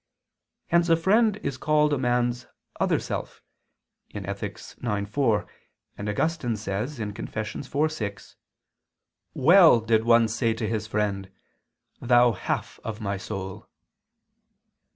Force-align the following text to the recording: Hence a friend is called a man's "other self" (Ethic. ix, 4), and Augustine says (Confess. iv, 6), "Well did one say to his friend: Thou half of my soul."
Hence 0.69 0.89
a 0.89 0.97
friend 0.97 1.37
is 1.43 1.59
called 1.59 1.93
a 1.93 1.97
man's 1.99 2.47
"other 2.79 2.97
self" 2.97 3.43
(Ethic. 4.15 4.53
ix, 4.55 4.73
4), 5.11 5.45
and 5.95 6.09
Augustine 6.09 6.55
says 6.55 6.97
(Confess. 7.13 7.71
iv, 7.75 7.91
6), 7.91 8.35
"Well 9.35 9.79
did 9.79 10.03
one 10.03 10.27
say 10.27 10.55
to 10.55 10.67
his 10.67 10.87
friend: 10.87 11.29
Thou 11.99 12.31
half 12.31 12.79
of 12.83 12.99
my 12.99 13.17
soul." 13.17 13.67